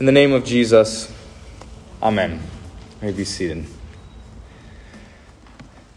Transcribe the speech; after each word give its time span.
In 0.00 0.06
the 0.06 0.12
name 0.12 0.32
of 0.32 0.44
Jesus, 0.44 1.12
Amen. 2.00 2.40
You 3.00 3.08
may 3.08 3.12
be 3.12 3.24
seated. 3.24 3.66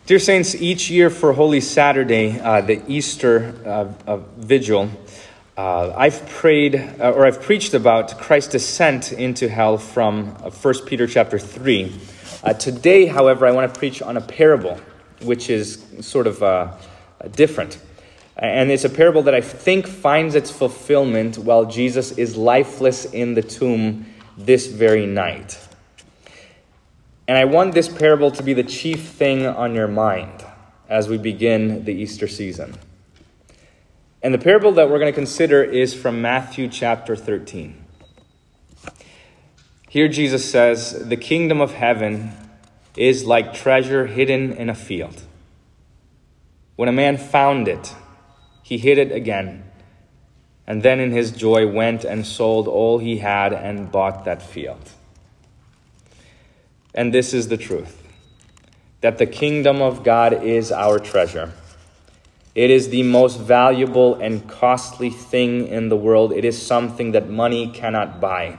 Dear 0.08 0.18
Saints, 0.18 0.56
each 0.56 0.90
year 0.90 1.12
for 1.12 1.34
Holy 1.34 1.62
Saturday, 1.62 2.40
uh, 2.40 2.62
the 2.62 2.82
Easter 2.88 3.54
uh, 3.64 4.10
uh, 4.10 4.18
Vigil, 4.38 4.90
uh, 5.56 5.94
I've 5.96 6.28
prayed 6.28 6.78
uh, 7.00 7.12
or 7.12 7.28
I've 7.28 7.44
preached 7.44 7.76
about 7.76 8.18
Christ's 8.18 8.54
descent 8.54 9.12
into 9.12 9.48
hell 9.48 9.78
from 9.78 10.34
1 10.34 10.52
uh, 10.52 10.80
Peter 10.88 11.06
chapter 11.06 11.38
3. 11.38 11.96
today, 12.58 13.06
however, 13.06 13.46
I 13.46 13.52
want 13.52 13.72
to 13.72 13.80
preach 13.80 14.02
on 14.02 14.18
a 14.18 14.22
parable, 14.22 14.82
which 15.22 15.48
is 15.52 15.86
sort 16.00 16.26
of 16.26 16.42
different. 17.34 17.78
And 18.42 18.72
it's 18.72 18.84
a 18.84 18.90
parable 18.90 19.22
that 19.24 19.36
I 19.36 19.42
think 19.42 19.86
finds 19.86 20.34
its 20.34 20.50
fulfillment 20.50 21.38
while 21.38 21.66
Jesus 21.66 22.12
is 22.14 22.36
lifeless 22.36 23.06
in 23.06 23.36
the 23.36 23.44
tomb 23.44 24.08
this 24.36 24.66
very 24.66 25.06
night. 25.06 25.60
And 27.28 27.38
I 27.38 27.46
want 27.46 27.76
this 27.76 27.88
parable 27.88 28.32
to 28.32 28.42
be 28.42 28.54
the 28.54 28.64
chief 28.64 29.10
thing 29.10 29.46
on 29.46 29.76
your 29.76 29.88
mind 29.88 30.44
as 30.90 31.08
we 31.08 31.20
begin 31.20 31.86
the 31.86 31.94
Easter 31.94 32.28
season. 32.28 32.76
And 34.24 34.34
the 34.34 34.40
parable 34.40 34.72
that 34.74 34.90
we're 34.90 35.00
going 35.00 35.14
to 35.14 35.16
consider 35.16 35.64
is 35.64 35.94
from 35.94 36.20
Matthew 36.20 36.68
chapter 36.68 37.16
13. 37.16 37.86
Here 39.88 40.08
Jesus 40.08 40.50
says, 40.50 41.08
The 41.08 41.16
kingdom 41.16 41.62
of 41.62 41.74
heaven 41.74 42.32
is 42.98 43.24
like 43.24 43.54
treasure 43.54 44.08
hidden 44.08 44.52
in 44.54 44.70
a 44.70 44.76
field. 44.76 45.22
When 46.76 46.90
a 46.90 46.92
man 46.92 47.18
found 47.18 47.68
it, 47.68 47.94
he 48.72 48.78
hid 48.78 48.98
it 48.98 49.12
again, 49.12 49.66
and 50.66 50.82
then 50.82 51.02
in 51.02 51.12
his 51.12 51.32
joy 51.32 51.68
went 51.68 52.06
and 52.06 52.26
sold 52.26 52.70
all 52.70 53.00
he 53.00 53.18
had 53.18 53.52
and 53.52 53.92
bought 53.92 54.24
that 54.24 54.42
field. 54.42 54.92
And 56.94 57.14
this 57.14 57.34
is 57.34 57.50
the 57.50 57.58
truth 57.58 58.02
that 59.02 59.18
the 59.18 59.26
kingdom 59.26 59.82
of 59.82 60.06
God 60.06 60.42
is 60.42 60.72
our 60.72 61.00
treasure. 61.00 61.52
It 62.56 62.70
is 62.70 62.88
the 62.88 63.04
most 63.04 63.42
valuable 63.42 64.16
and 64.16 64.48
costly 64.48 65.10
thing 65.10 65.68
in 65.68 65.90
the 65.90 65.98
world. 65.98 66.32
It 66.32 66.46
is 66.46 66.66
something 66.66 67.12
that 67.12 67.30
money 67.30 67.74
cannot 67.74 68.22
buy 68.22 68.58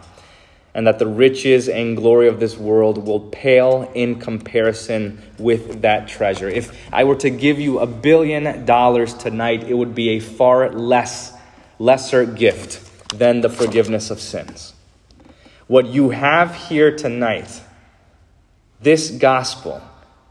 and 0.75 0.87
that 0.87 0.99
the 0.99 1.07
riches 1.07 1.69
and 1.69 1.97
glory 1.97 2.29
of 2.29 2.41
this 2.41 2.57
world 2.57 3.07
will 3.07 3.21
pale 3.21 3.91
in 3.95 4.19
comparison 4.19 5.23
with 5.39 5.83
that 5.83 6.09
treasure. 6.09 6.49
If 6.49 6.77
I 6.93 7.05
were 7.05 7.17
to 7.17 7.31
give 7.31 7.61
you 7.61 7.79
a 7.79 7.87
billion 7.87 8.65
dollars 8.65 9.13
tonight, 9.15 9.65
it 9.65 9.75
would 9.75 9.95
be 9.95 10.11
a 10.11 10.21
far 10.21 10.71
less 10.71 11.35
lesser 11.79 12.25
gift 12.25 12.89
than 13.11 13.43
the 13.43 13.51
forgiveness 13.51 14.11
of 14.11 14.21
sins. 14.21 14.73
What 15.67 15.87
you 15.87 16.11
have 16.11 16.55
here 16.55 16.97
tonight, 16.97 17.61
this 18.81 19.11
gospel, 19.11 19.83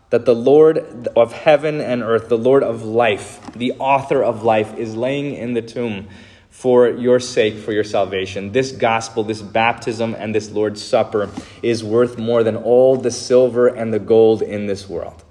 that 0.10 0.26
the 0.26 0.36
Lord 0.36 1.08
of 1.16 1.34
heaven 1.34 1.80
and 1.80 2.02
earth, 2.02 2.30
the 2.30 2.38
Lord 2.38 2.64
of 2.64 2.84
life, 2.84 3.40
the 3.54 3.74
author 3.74 4.24
of 4.24 4.44
life, 4.44 4.78
is 4.78 4.96
laying 4.96 5.36
in 5.36 5.54
the 5.54 5.62
tomb 5.62 6.08
for 6.52 6.90
your 6.90 7.20
sake, 7.20 7.58
for 7.58 7.72
your 7.72 7.84
salvation. 7.84 8.52
This 8.52 8.74
gospel, 8.74 9.24
this 9.24 9.42
baptism, 9.42 10.14
and 10.14 10.36
this 10.36 10.52
Lord's 10.52 10.84
Supper 10.84 11.30
is 11.64 11.84
worth 11.84 12.20
more 12.20 12.44
than 12.44 12.58
all 12.58 12.98
the 12.98 13.10
silver 13.10 13.68
and 13.68 13.94
the 13.94 14.00
gold 14.00 14.42
in 14.42 14.68
this 14.68 14.88
world. 14.88 15.24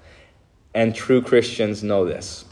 And 0.74 0.94
true 0.94 1.20
Christians 1.20 1.84
know 1.84 2.06
this. 2.06 2.46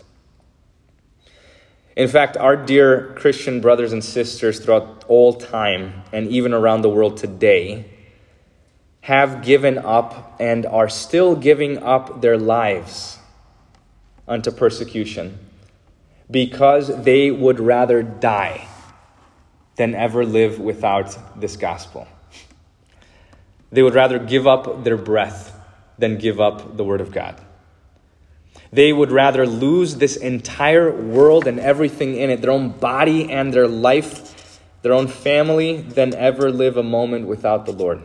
In 1.97 2.09
fact, 2.09 2.37
our 2.37 2.57
dear 2.57 3.15
Christian 3.17 3.61
brothers 3.61 3.93
and 3.93 4.05
sisters 4.05 4.61
throughout 4.61 5.05
all 5.09 5.33
time 5.33 6.05
and 6.13 6.29
even 6.29 6.53
around 6.53 6.83
the 6.83 6.91
world 6.91 7.17
today 7.17 7.87
have 9.01 9.43
given 9.43 9.79
up 9.79 10.37
and 10.39 10.67
are 10.67 10.89
still 10.89 11.35
giving 11.35 11.79
up 11.79 12.21
their 12.21 12.37
lives 12.37 13.19
unto 14.29 14.51
persecution 14.51 15.48
because 16.31 17.05
they 17.05 17.31
would 17.31 17.61
rather 17.61 18.03
die 18.03 18.67
than 19.77 19.95
ever 19.95 20.25
live 20.25 20.59
without 20.59 21.17
this 21.41 21.57
gospel. 21.57 22.07
They 23.71 23.83
would 23.83 23.95
rather 23.95 24.19
give 24.19 24.47
up 24.47 24.85
their 24.85 24.97
breath 24.97 25.55
than 25.99 26.19
give 26.19 26.41
up 26.41 26.77
the 26.77 26.85
Word 26.85 27.01
of 27.01 27.13
God. 27.13 27.41
They 28.73 28.93
would 28.93 29.11
rather 29.11 29.47
lose 29.47 29.97
this 29.97 30.17
entire 30.17 30.91
world 30.91 31.47
and 31.47 31.59
everything 31.59 32.17
in 32.17 32.31
it, 32.31 32.43
their 32.43 32.51
own 32.51 32.71
body 32.71 33.31
and 33.31 33.53
their 33.53 33.69
life, 33.69 34.61
their 34.83 34.93
own 34.93 35.09
family, 35.09 35.81
than 35.81 36.15
ever 36.15 36.51
live 36.51 36.77
a 36.77 36.83
moment 36.83 37.27
without 37.27 37.65
the 37.65 37.73
Lord. 37.73 38.03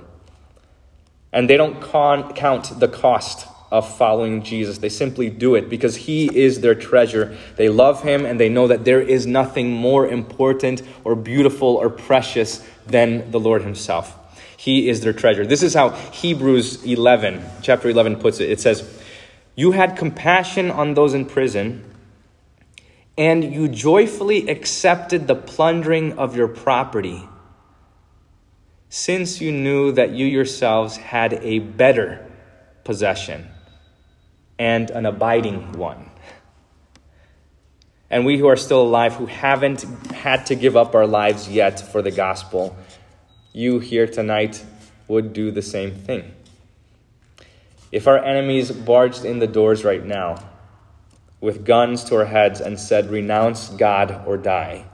And 1.34 1.50
they 1.50 1.58
don't 1.58 1.82
con- 1.82 2.34
count 2.34 2.80
the 2.80 2.88
cost 2.88 3.48
of 3.74 3.92
following 3.98 4.44
Jesus. 4.44 4.78
They 4.78 4.88
simply 4.88 5.32
do 5.32 5.56
it 5.56 5.68
because 5.68 5.96
He 5.96 6.28
is 6.28 6.62
their 6.62 6.76
treasure. 6.76 7.36
They 7.56 7.70
love 7.70 8.04
Him 8.04 8.24
and 8.24 8.40
they 8.40 8.48
know 8.48 8.68
that 8.68 8.86
there 8.86 9.02
is 9.02 9.26
nothing 9.26 9.72
more 9.72 10.08
important 10.08 10.84
or 11.04 11.16
beautiful 11.16 11.70
or 11.70 11.90
precious 11.90 12.64
than 12.86 13.32
the 13.32 13.40
Lord 13.40 13.64
Himself. 13.64 14.16
He 14.58 14.90
is 14.90 15.02
their 15.02 15.12
treasure. 15.12 15.44
This 15.44 15.64
is 15.64 15.74
how 15.74 15.90
Hebrews 15.90 16.86
11, 16.86 17.44
chapter 17.64 17.90
11, 17.90 18.18
puts 18.18 18.40
it. 18.40 18.52
It 18.52 18.62
says, 18.62 18.88
You 19.56 19.72
had 19.72 19.98
compassion 19.98 20.70
on 20.70 20.94
those 20.94 21.16
in 21.16 21.26
prison, 21.26 21.84
and 23.18 23.44
you 23.44 23.68
joyfully 23.68 24.50
accepted 24.50 25.26
the 25.26 25.36
plundering 25.36 26.20
of 26.20 26.36
your 26.38 26.48
property, 26.48 27.28
since 28.88 29.42
you 29.42 29.52
knew 29.52 29.92
that 29.94 30.12
you 30.12 30.28
yourselves 30.28 30.98
had 30.98 31.34
a 31.42 31.58
better 31.58 32.24
possession 32.84 33.50
and 34.58 34.90
an 34.90 35.06
abiding 35.06 35.74
one. 35.74 36.10
And 38.10 38.26
we 38.26 38.38
who 38.38 38.48
are 38.48 38.56
still 38.56 38.84
alive, 38.84 39.16
who 39.16 39.26
haven't 39.26 39.82
had 40.12 40.46
to 40.48 40.56
give 40.56 40.78
up 40.78 40.94
our 40.94 41.08
lives 41.08 41.50
yet 41.50 41.80
for 41.80 42.02
the 42.02 42.12
gospel, 42.12 42.78
you 43.54 43.80
here 43.80 44.08
tonight 44.08 44.64
would 45.08 45.34
do 45.34 45.52
the 45.52 45.62
same 45.62 45.92
thing. 45.92 46.32
If 47.92 48.08
our 48.08 48.24
enemies 48.24 48.72
barged 48.72 49.26
in 49.26 49.40
the 49.40 49.48
doors 49.48 49.84
right 49.84 50.04
now 50.04 50.44
with 51.40 51.66
guns 51.66 52.04
to 52.06 52.16
our 52.16 52.26
heads 52.26 52.62
and 52.62 52.80
said, 52.80 53.10
Renounce 53.10 53.70
God 53.70 54.24
or 54.26 54.38
die, 54.38 54.86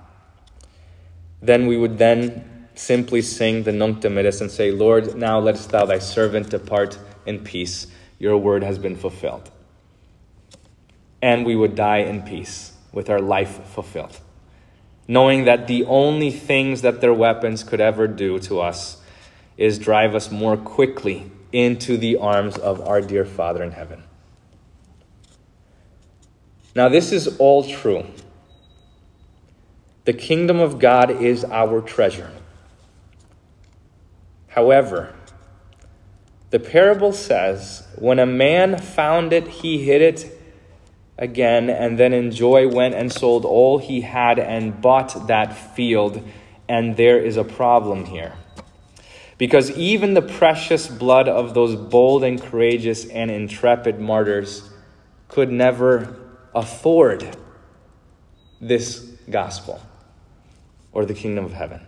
then 1.41 1.67
we 1.67 1.77
would 1.77 1.97
then 1.97 2.67
simply 2.75 3.21
sing 3.21 3.63
the 3.63 3.71
Nunc 3.71 3.99
Dimittis 3.99 4.41
and 4.41 4.49
say, 4.49 4.71
Lord, 4.71 5.15
now 5.15 5.39
lettest 5.39 5.69
thou 5.69 5.85
thy 5.85 5.99
servant 5.99 6.49
depart 6.49 6.97
in 7.25 7.43
peace. 7.43 7.87
Your 8.19 8.37
word 8.37 8.63
has 8.63 8.77
been 8.77 8.95
fulfilled 8.95 9.49
and 11.21 11.45
we 11.45 11.55
would 11.55 11.75
die 11.75 11.97
in 11.97 12.21
peace 12.21 12.73
with 12.91 13.09
our 13.09 13.19
life 13.19 13.65
fulfilled. 13.65 14.19
Knowing 15.07 15.45
that 15.45 15.67
the 15.67 15.83
only 15.85 16.31
things 16.31 16.81
that 16.81 17.01
their 17.01 17.13
weapons 17.13 17.63
could 17.63 17.81
ever 17.81 18.07
do 18.07 18.39
to 18.39 18.59
us 18.59 19.01
is 19.57 19.79
drive 19.79 20.15
us 20.15 20.31
more 20.31 20.55
quickly 20.55 21.29
into 21.51 21.97
the 21.97 22.15
arms 22.15 22.57
of 22.57 22.79
our 22.81 23.01
dear 23.01 23.25
Father 23.25 23.63
in 23.63 23.71
heaven. 23.71 24.03
Now, 26.75 26.87
this 26.87 27.11
is 27.11 27.37
all 27.39 27.63
true. 27.63 28.05
The 30.05 30.13
kingdom 30.13 30.59
of 30.59 30.79
God 30.79 31.09
is 31.09 31.43
our 31.43 31.81
treasure. 31.81 32.31
However, 34.47 35.13
the 36.49 36.59
parable 36.59 37.13
says, 37.13 37.87
when 37.95 38.19
a 38.19 38.25
man 38.25 38.77
found 38.79 39.33
it, 39.33 39.47
he 39.47 39.83
hid 39.83 40.01
it 40.01 40.39
again, 41.17 41.69
and 41.69 41.99
then 41.99 42.13
in 42.13 42.31
joy 42.31 42.67
went 42.67 42.95
and 42.95 43.11
sold 43.11 43.45
all 43.45 43.77
he 43.77 44.01
had 44.01 44.39
and 44.39 44.81
bought 44.81 45.27
that 45.27 45.55
field. 45.75 46.27
And 46.67 46.97
there 46.97 47.19
is 47.19 47.37
a 47.37 47.43
problem 47.43 48.05
here. 48.05 48.33
Because 49.37 49.71
even 49.71 50.15
the 50.15 50.21
precious 50.21 50.87
blood 50.87 51.29
of 51.29 51.53
those 51.53 51.75
bold 51.75 52.23
and 52.23 52.41
courageous 52.41 53.05
and 53.05 53.29
intrepid 53.31 53.99
martyrs 53.99 54.69
could 55.27 55.51
never 55.51 56.19
afford 56.53 57.37
this 58.59 58.99
gospel 59.29 59.81
or 60.91 61.05
the 61.05 61.13
kingdom 61.13 61.45
of 61.45 61.53
heaven. 61.53 61.81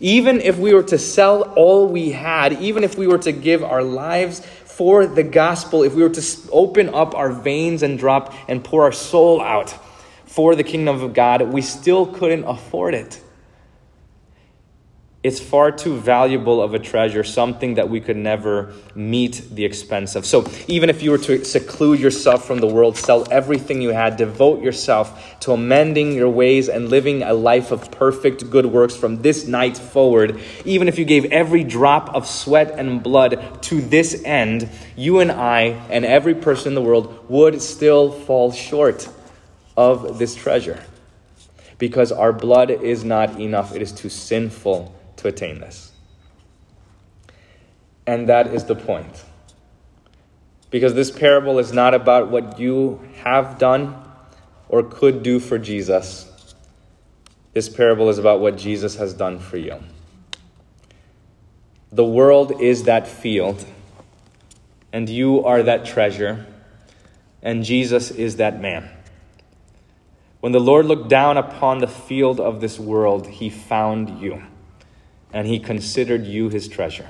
Even 0.00 0.40
if 0.40 0.58
we 0.58 0.74
were 0.74 0.82
to 0.84 0.98
sell 0.98 1.42
all 1.54 1.86
we 1.86 2.10
had, 2.10 2.54
even 2.60 2.84
if 2.84 2.96
we 2.96 3.06
were 3.06 3.18
to 3.18 3.32
give 3.32 3.62
our 3.62 3.82
lives 3.82 4.40
for 4.40 5.06
the 5.06 5.22
gospel, 5.22 5.82
if 5.82 5.94
we 5.94 6.02
were 6.02 6.08
to 6.08 6.26
open 6.52 6.94
up 6.94 7.14
our 7.14 7.30
veins 7.30 7.82
and 7.82 7.98
drop 7.98 8.34
and 8.48 8.62
pour 8.62 8.84
our 8.84 8.92
soul 8.92 9.40
out 9.40 9.74
for 10.26 10.54
the 10.54 10.64
kingdom 10.64 11.02
of 11.02 11.14
God, 11.14 11.42
we 11.52 11.62
still 11.62 12.06
couldn't 12.06 12.44
afford 12.44 12.94
it. 12.94 13.20
It's 15.28 15.40
far 15.40 15.70
too 15.70 15.94
valuable 15.98 16.62
of 16.62 16.72
a 16.72 16.78
treasure, 16.78 17.22
something 17.22 17.74
that 17.74 17.90
we 17.90 18.00
could 18.00 18.16
never 18.16 18.72
meet 18.94 19.42
the 19.52 19.62
expense 19.62 20.16
of. 20.16 20.24
So, 20.24 20.50
even 20.68 20.88
if 20.88 21.02
you 21.02 21.10
were 21.10 21.18
to 21.18 21.44
seclude 21.44 22.00
yourself 22.00 22.46
from 22.46 22.60
the 22.60 22.66
world, 22.66 22.96
sell 22.96 23.30
everything 23.30 23.82
you 23.82 23.90
had, 23.90 24.16
devote 24.16 24.62
yourself 24.62 25.38
to 25.40 25.52
amending 25.52 26.14
your 26.14 26.30
ways 26.30 26.70
and 26.70 26.88
living 26.88 27.22
a 27.24 27.34
life 27.34 27.72
of 27.72 27.90
perfect 27.90 28.48
good 28.48 28.64
works 28.64 28.96
from 28.96 29.20
this 29.20 29.46
night 29.46 29.76
forward, 29.76 30.40
even 30.64 30.88
if 30.88 30.98
you 30.98 31.04
gave 31.04 31.26
every 31.26 31.62
drop 31.62 32.08
of 32.14 32.26
sweat 32.26 32.70
and 32.78 33.02
blood 33.02 33.62
to 33.64 33.82
this 33.82 34.22
end, 34.24 34.66
you 34.96 35.20
and 35.20 35.30
I 35.30 35.76
and 35.90 36.06
every 36.06 36.36
person 36.36 36.68
in 36.68 36.74
the 36.74 36.80
world 36.80 37.28
would 37.28 37.60
still 37.60 38.12
fall 38.12 38.50
short 38.50 39.06
of 39.76 40.18
this 40.18 40.34
treasure 40.34 40.82
because 41.76 42.12
our 42.12 42.32
blood 42.32 42.70
is 42.70 43.04
not 43.04 43.38
enough. 43.38 43.76
It 43.76 43.82
is 43.82 43.92
too 43.92 44.08
sinful 44.08 44.94
to 45.18 45.28
attain 45.28 45.60
this. 45.60 45.92
And 48.06 48.28
that 48.28 48.48
is 48.48 48.64
the 48.64 48.74
point. 48.74 49.24
Because 50.70 50.94
this 50.94 51.10
parable 51.10 51.58
is 51.58 51.72
not 51.72 51.94
about 51.94 52.30
what 52.30 52.58
you 52.58 53.00
have 53.22 53.58
done 53.58 53.94
or 54.68 54.82
could 54.82 55.22
do 55.22 55.40
for 55.40 55.58
Jesus. 55.58 56.54
This 57.52 57.68
parable 57.68 58.08
is 58.08 58.18
about 58.18 58.40
what 58.40 58.56
Jesus 58.56 58.96
has 58.96 59.14
done 59.14 59.38
for 59.38 59.56
you. 59.56 59.78
The 61.90 62.04
world 62.04 62.60
is 62.60 62.84
that 62.84 63.08
field, 63.08 63.64
and 64.92 65.08
you 65.08 65.44
are 65.44 65.62
that 65.62 65.86
treasure, 65.86 66.46
and 67.42 67.64
Jesus 67.64 68.10
is 68.10 68.36
that 68.36 68.60
man. 68.60 68.90
When 70.40 70.52
the 70.52 70.60
Lord 70.60 70.86
looked 70.86 71.08
down 71.08 71.36
upon 71.38 71.78
the 71.78 71.86
field 71.86 72.40
of 72.40 72.60
this 72.60 72.78
world, 72.78 73.26
he 73.26 73.48
found 73.48 74.20
you 74.20 74.42
and 75.32 75.46
he 75.46 75.58
considered 75.58 76.26
you 76.26 76.48
his 76.48 76.68
treasure. 76.68 77.08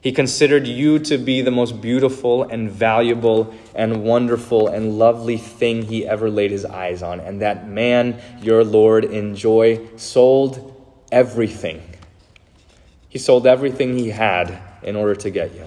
He 0.00 0.12
considered 0.12 0.66
you 0.66 1.00
to 1.00 1.18
be 1.18 1.42
the 1.42 1.50
most 1.50 1.80
beautiful 1.80 2.44
and 2.44 2.70
valuable 2.70 3.52
and 3.74 4.04
wonderful 4.04 4.68
and 4.68 4.96
lovely 4.98 5.36
thing 5.36 5.82
he 5.82 6.06
ever 6.06 6.30
laid 6.30 6.52
his 6.52 6.64
eyes 6.64 7.02
on. 7.02 7.18
And 7.18 7.40
that 7.42 7.68
man, 7.68 8.20
your 8.40 8.62
Lord, 8.62 9.04
in 9.04 9.34
joy, 9.34 9.80
sold 9.96 10.74
everything. 11.10 11.82
He 13.08 13.18
sold 13.18 13.46
everything 13.46 13.98
he 13.98 14.10
had 14.10 14.60
in 14.82 14.94
order 14.94 15.16
to 15.16 15.30
get 15.30 15.54
you. 15.54 15.66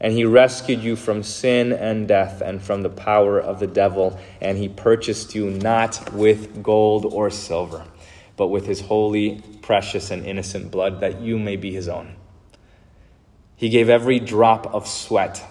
And 0.00 0.14
he 0.14 0.24
rescued 0.24 0.82
you 0.82 0.96
from 0.96 1.22
sin 1.22 1.72
and 1.72 2.08
death 2.08 2.40
and 2.40 2.62
from 2.62 2.82
the 2.82 2.90
power 2.90 3.38
of 3.38 3.60
the 3.60 3.66
devil. 3.66 4.18
And 4.40 4.56
he 4.56 4.68
purchased 4.68 5.34
you 5.34 5.50
not 5.50 6.12
with 6.14 6.62
gold 6.62 7.04
or 7.04 7.28
silver 7.30 7.84
but 8.36 8.48
with 8.48 8.66
his 8.66 8.80
holy, 8.80 9.42
precious, 9.62 10.10
and 10.10 10.24
innocent 10.24 10.70
blood, 10.70 11.00
that 11.00 11.20
you 11.20 11.38
may 11.38 11.56
be 11.56 11.72
his 11.72 11.88
own. 11.88 12.16
He 13.56 13.68
gave 13.68 13.88
every 13.88 14.18
drop 14.18 14.74
of 14.74 14.88
sweat, 14.88 15.44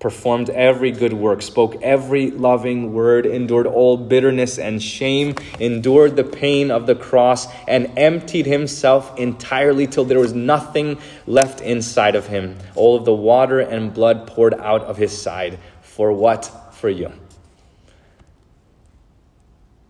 performed 0.00 0.48
every 0.50 0.92
good 0.92 1.12
work, 1.12 1.42
spoke 1.42 1.82
every 1.82 2.30
loving 2.30 2.94
word, 2.94 3.26
endured 3.26 3.66
all 3.66 3.96
bitterness 3.96 4.58
and 4.58 4.82
shame, 4.82 5.34
endured 5.58 6.16
the 6.16 6.24
pain 6.24 6.70
of 6.70 6.86
the 6.86 6.94
cross, 6.94 7.46
and 7.66 7.92
emptied 7.98 8.46
himself 8.46 9.18
entirely 9.18 9.86
till 9.86 10.04
there 10.04 10.20
was 10.20 10.32
nothing 10.32 10.98
left 11.26 11.60
inside 11.60 12.14
of 12.14 12.26
him. 12.28 12.56
All 12.76 12.96
of 12.96 13.04
the 13.04 13.14
water 13.14 13.60
and 13.60 13.92
blood 13.92 14.26
poured 14.26 14.54
out 14.54 14.82
of 14.82 14.96
his 14.96 15.20
side. 15.20 15.58
For 15.82 16.12
what? 16.12 16.74
For 16.74 16.88
you. 16.88 17.12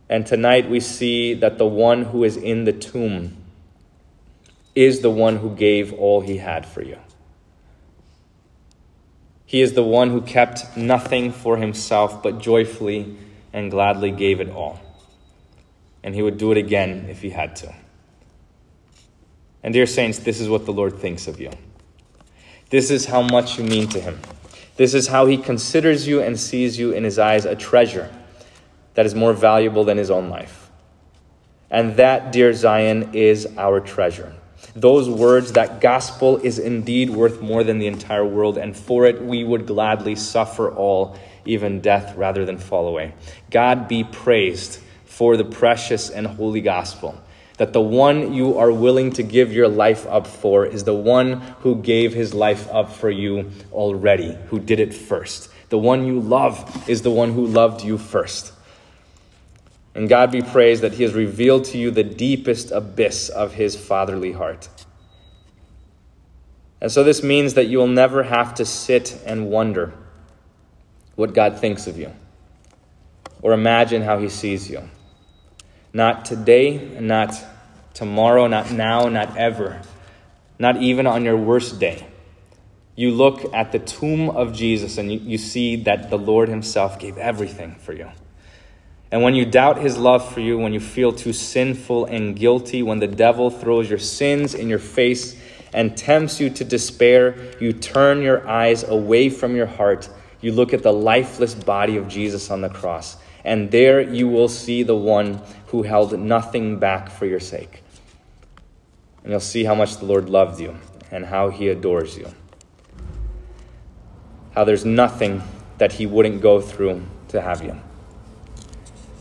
And 0.09 0.27
tonight 0.27 0.71
we 0.71 0.81
see 0.81 1.35
that 1.35 1.59
the 1.59 1.67
one 1.67 2.05
who 2.05 2.25
is 2.25 2.37
in 2.37 2.65
the 2.65 2.73
tomb 2.73 3.37
is 4.75 5.01
the 5.01 5.11
one 5.11 5.37
who 5.37 5.55
gave 5.55 5.93
all 5.93 6.21
he 6.21 6.39
had 6.39 6.65
for 6.65 6.83
you. 6.83 6.99
He 9.45 9.61
is 9.61 9.73
the 9.73 9.83
one 9.83 10.11
who 10.11 10.21
kept 10.21 10.77
nothing 10.77 11.33
for 11.33 11.57
himself, 11.57 12.23
but 12.23 12.39
joyfully 12.39 13.17
and 13.53 13.71
gladly 13.71 14.11
gave 14.11 14.41
it 14.41 14.51
all. 14.51 14.81
And 16.03 16.15
he 16.15 16.23
would 16.23 16.39
do 16.39 16.53
it 16.53 16.59
again 16.59 17.07
if 17.09 17.23
he 17.23 17.31
had 17.31 17.57
to. 17.57 17.75
And, 19.63 19.75
dear 19.75 19.87
saints, 19.87 20.19
this 20.21 20.41
is 20.41 20.49
what 20.49 20.65
the 20.65 20.73
Lord 20.73 20.99
thinks 20.99 21.27
of 21.27 21.41
you. 21.41 21.51
This 22.71 22.91
is 22.91 23.07
how 23.07 23.23
much 23.23 23.59
you 23.59 23.65
mean 23.65 23.89
to 23.89 24.01
him. 24.01 24.21
This 24.77 24.95
is 24.95 25.09
how 25.09 25.27
he 25.27 25.37
considers 25.37 26.07
you 26.07 26.23
and 26.23 26.39
sees 26.39 26.79
you 26.79 26.93
in 26.93 27.03
his 27.03 27.19
eyes 27.19 27.45
a 27.45 27.57
treasure 27.57 28.15
that 28.99 29.07
is 29.07 29.15
more 29.15 29.33
valuable 29.33 29.85
than 29.85 29.97
his 29.97 30.11
own 30.11 30.29
life. 30.29 30.73
And 31.71 31.95
that, 31.99 32.33
dear 32.33 32.53
Zion, 32.53 33.11
is 33.15 33.47
our 33.57 33.79
treasure. 33.79 34.35
Those 34.75 35.09
words, 35.09 35.53
that 35.53 35.81
gospel 35.81 36.39
is 36.39 36.59
indeed 36.59 37.09
worth 37.09 37.41
more 37.41 37.63
than 37.63 37.79
the 37.79 37.87
entire 37.87 38.27
world, 38.27 38.59
and 38.59 38.77
for 38.77 39.07
it 39.07 39.23
we 39.23 39.45
would 39.45 39.69
gladly 39.69 40.17
suffer 40.17 40.69
all, 40.75 41.17
even 41.45 41.81
death, 41.81 42.17
rather 42.17 42.45
than 42.45 42.59
fall 42.59 42.89
away. 42.89 43.15
God 43.53 43.87
be 43.87 44.03
praised 44.03 44.81
for 45.05 45.37
the 45.37 45.45
precious 45.45 46.11
and 46.11 46.27
holy 46.27 46.61
gospel. 46.61 47.23
That 47.59 47.73
the 47.73 47.81
one 47.81 48.33
you 48.35 48.59
are 48.59 48.73
willing 48.73 49.13
to 49.13 49.23
give 49.23 49.53
your 49.53 49.69
life 49.69 50.09
up 50.09 50.27
for 50.27 50.67
is 50.67 50.83
the 50.83 50.93
one 50.93 51.35
who 51.61 51.77
gave 51.77 52.15
his 52.15 52.35
life 52.35 52.69
up 52.73 52.91
for 52.91 53.11
you 53.11 53.53
already, 53.71 54.37
who 54.49 54.59
did 54.59 54.81
it 54.81 54.93
first. 54.93 55.51
The 55.69 55.79
one 55.79 56.05
you 56.05 56.19
love 56.19 56.89
is 56.89 57.03
the 57.03 57.13
one 57.13 57.33
who 57.33 57.47
loved 57.47 57.85
you 57.85 57.97
first. 57.97 58.55
And 59.99 60.09
God 60.09 60.31
be 60.31 60.43
praised 60.43 60.83
that 60.83 60.93
He 60.93 61.03
has 61.03 61.13
revealed 61.13 61.65
to 61.65 61.77
you 61.77 61.91
the 61.91 62.05
deepest 62.05 62.71
abyss 62.71 63.31
of 63.31 63.55
His 63.55 63.75
fatherly 63.75 64.31
heart. 64.31 64.69
And 66.81 66.93
so 66.93 67.03
this 67.03 67.21
means 67.25 67.55
that 67.55 67.67
you 67.67 67.79
will 67.79 67.89
never 67.89 68.23
have 68.23 68.55
to 68.55 68.65
sit 68.65 69.21
and 69.27 69.51
wonder 69.51 69.93
what 71.17 71.35
God 71.35 71.59
thinks 71.59 71.89
of 71.89 71.99
you 71.99 72.13
or 73.43 73.53
imagine 73.53 74.03
how 74.03 74.21
He 74.21 74.29
sees 74.29 74.71
you. 74.71 74.89
Not 75.93 76.25
today, 76.25 76.79
not 77.01 77.35
tomorrow, 77.93 78.47
not 78.47 78.71
now, 78.71 79.09
not 79.09 79.37
ever, 79.37 79.83
not 80.61 80.81
even 80.81 81.09
on 81.09 81.25
your 81.25 81.37
worst 81.37 81.81
day. 81.81 82.07
You 82.95 83.11
look 83.11 83.53
at 83.53 83.73
the 83.73 83.81
tomb 83.81 84.31
of 84.31 84.53
Jesus 84.53 84.97
and 84.97 85.13
you, 85.13 85.19
you 85.19 85.39
see 85.39 85.75
that 85.83 86.09
the 86.09 86.19
Lord 86.19 86.49
Himself 86.49 87.01
gave 87.01 87.19
everything 87.19 87.75
for 87.81 87.93
you. 87.93 88.09
And 89.11 89.23
when 89.23 89.35
you 89.35 89.47
doubt 89.47 89.79
his 89.79 89.97
love 89.97 90.33
for 90.33 90.41
you, 90.41 90.59
when 90.59 90.75
you 90.75 90.81
feel 90.81 91.13
too 91.13 91.33
sinful 91.33 92.07
and 92.07 92.37
guilty, 92.37 92.83
when 92.83 92.99
the 92.99 93.07
devil 93.07 93.51
throws 93.51 93.89
your 93.89 93.99
sins 93.99 94.55
in 94.55 94.69
your 94.69 94.79
face 94.79 95.41
and 95.73 95.97
tempts 95.97 96.41
you 96.41 96.51
to 96.51 96.65
despair, 96.65 97.37
you 97.61 97.73
turn 97.73 98.21
your 98.21 98.47
eyes 98.47 98.85
away 98.85 99.31
from 99.31 99.57
your 99.57 99.67
heart. 99.67 100.11
You 100.41 100.53
look 100.53 100.75
at 100.75 100.83
the 100.83 100.93
lifeless 100.93 101.55
body 101.55 101.97
of 101.97 102.09
Jesus 102.09 102.51
on 102.51 102.61
the 102.61 102.69
cross, 102.69 103.17
and 103.45 103.71
there 103.71 104.01
you 104.01 104.29
will 104.29 104.49
see 104.49 104.83
the 104.83 104.97
one 104.97 105.41
who 105.67 105.83
held 105.83 106.19
nothing 106.19 106.79
back 106.79 107.11
for 107.11 107.25
your 107.25 107.41
sake. 107.41 107.83
And 109.23 109.31
you'll 109.31 109.41
see 109.41 109.65
how 109.65 109.75
much 109.75 109.97
the 109.97 110.05
Lord 110.05 110.29
loved 110.29 110.61
you 110.61 110.77
and 111.11 111.25
how 111.25 111.49
he 111.49 111.69
adores 111.69 112.17
you. 112.17 112.31
How 114.55 114.65
there's 114.65 114.85
nothing 114.85 115.43
that 115.79 115.93
he 115.93 116.07
wouldn't 116.07 116.41
go 116.41 116.61
through 116.61 117.03
to 117.29 117.41
have 117.41 117.63
you. 117.63 117.81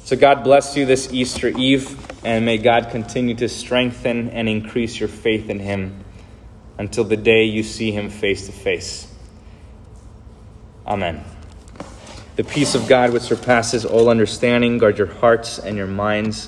So, 0.08 0.16
God 0.16 0.46
bless 0.46 0.78
you 0.78 0.86
this 0.86 1.12
Easter 1.12 1.50
Eve, 1.50 2.00
and 2.24 2.46
may 2.46 2.60
God 2.60 2.92
continue 2.92 3.36
to 3.36 3.50
strengthen 3.50 4.30
and 4.30 4.48
increase 4.48 5.02
your 5.02 5.10
faith 5.10 5.50
in 5.50 5.60
Him 5.60 6.02
until 6.78 7.04
the 7.04 7.18
day 7.18 7.44
you 7.44 7.62
see 7.62 7.92
Him 7.92 8.10
face 8.10 8.46
to 8.46 8.54
face. 8.54 9.14
Amen. 10.86 11.26
The 12.38 12.46
peace 12.46 12.74
of 12.74 12.88
God, 12.88 13.12
which 13.12 13.24
surpasses 13.24 13.84
all 13.84 14.08
understanding, 14.08 14.78
guard 14.78 14.98
your 14.98 15.08
hearts 15.08 15.60
and 15.60 15.76
your 15.76 15.88
minds 15.88 16.48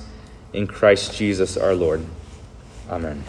in 0.53 0.65
Christ 0.65 1.17
Jesus 1.17 1.57
our 1.57 1.75
Lord. 1.75 2.05
Amen. 2.89 3.25